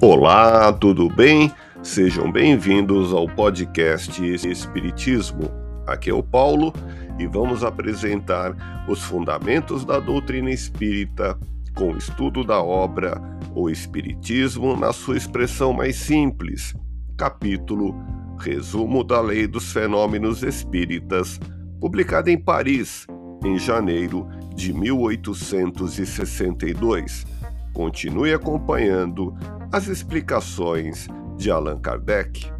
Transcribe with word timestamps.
Olá, 0.00 0.72
tudo 0.72 1.08
bem? 1.08 1.52
Sejam 1.82 2.30
bem-vindos 2.30 3.12
ao 3.12 3.26
podcast 3.26 4.24
Espiritismo. 4.24 5.50
Aqui 5.88 6.08
é 6.08 6.14
o 6.14 6.22
Paulo 6.22 6.72
e 7.18 7.26
vamos 7.26 7.64
apresentar 7.64 8.86
os 8.88 9.02
fundamentos 9.02 9.84
da 9.84 9.98
doutrina 9.98 10.52
espírita 10.52 11.36
com 11.74 11.94
o 11.94 11.98
estudo 11.98 12.44
da 12.44 12.62
obra 12.62 13.20
O 13.56 13.68
Espiritismo 13.68 14.76
na 14.76 14.92
sua 14.92 15.16
expressão 15.16 15.72
mais 15.72 15.96
simples. 15.96 16.72
Capítulo 17.16 17.92
Resumo 18.38 19.02
da 19.02 19.20
Lei 19.20 19.48
dos 19.48 19.72
Fenômenos 19.72 20.44
Espíritas, 20.44 21.40
publicado 21.80 22.30
em 22.30 22.38
Paris 22.38 23.04
em 23.44 23.58
janeiro 23.58 24.28
de 24.54 24.72
1862. 24.72 27.26
Continue 27.72 28.32
acompanhando 28.32 29.36
as 29.70 29.86
explicações 29.86 31.06
de 31.36 31.50
Allan 31.50 31.78
Kardec. 31.78 32.50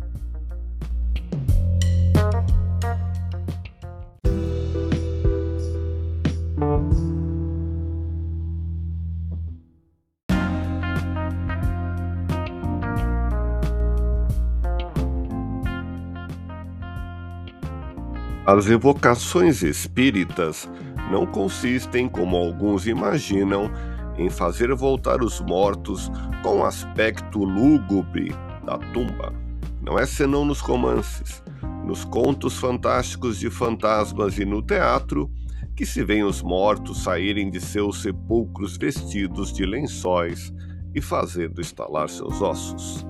As 18.46 18.66
evocações 18.66 19.62
espíritas 19.62 20.68
não 21.10 21.26
consistem, 21.26 22.08
como 22.08 22.36
alguns 22.36 22.86
imaginam, 22.86 23.70
em 24.18 24.28
fazer 24.28 24.74
voltar 24.74 25.22
os 25.22 25.40
mortos 25.40 26.10
com 26.42 26.64
aspecto 26.64 27.44
lúgubre 27.44 28.34
da 28.66 28.76
tumba. 28.92 29.32
Não 29.80 29.98
é 29.98 30.04
senão 30.04 30.44
nos 30.44 30.60
romances, 30.60 31.42
nos 31.84 32.04
contos 32.04 32.58
fantásticos 32.58 33.38
de 33.38 33.48
fantasmas 33.48 34.36
e 34.38 34.44
no 34.44 34.60
teatro 34.60 35.30
que 35.74 35.86
se 35.86 36.02
vêem 36.02 36.24
os 36.24 36.42
mortos 36.42 37.04
saírem 37.04 37.50
de 37.50 37.60
seus 37.60 38.02
sepulcros 38.02 38.76
vestidos 38.76 39.52
de 39.52 39.64
lençóis 39.64 40.52
e 40.92 41.00
fazendo 41.00 41.60
estalar 41.60 42.08
seus 42.08 42.42
ossos. 42.42 43.06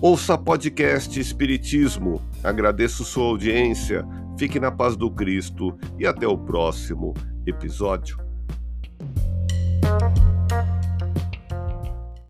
Ouça 0.00 0.38
podcast 0.38 1.18
Espiritismo. 1.18 2.22
Agradeço 2.44 3.04
sua 3.04 3.24
audiência. 3.24 4.06
Fique 4.38 4.60
na 4.60 4.70
paz 4.70 4.96
do 4.96 5.10
Cristo 5.10 5.76
e 5.98 6.06
até 6.06 6.26
o 6.26 6.38
próximo 6.38 7.14
episódio. 7.44 8.27